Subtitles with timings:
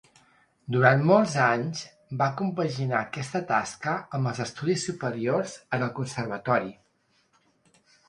[0.75, 1.83] Durant molts anys,
[2.23, 6.79] va compaginar aquesta tasca amb els estudis superiors en el conservatori.